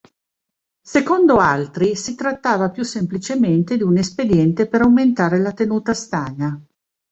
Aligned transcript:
Secondo 0.81 1.37
altri, 1.37 1.95
si 1.95 2.15
trattava 2.15 2.71
più 2.71 2.81
semplicemente 2.81 3.77
di 3.77 3.83
un 3.83 3.97
espediente 3.97 4.65
per 4.67 4.81
aumentare 4.81 5.37
la 5.37 5.51
tenuta 5.51 5.93
stagna. 5.93 6.59